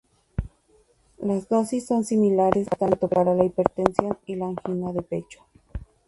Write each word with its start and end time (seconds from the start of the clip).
Las 1.19 1.47
dosis 1.47 1.85
son 1.85 2.03
similares 2.05 2.67
tanto 2.79 3.07
para 3.07 3.35
la 3.35 3.45
hipertensión 3.45 4.17
y 4.25 4.35
la 4.35 4.47
angina 4.47 4.91
de 4.93 5.03
pecho. 5.03 5.45